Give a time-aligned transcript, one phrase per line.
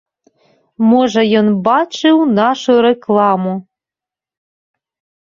[0.91, 3.53] Можа ён бачыў нашую рэкламу.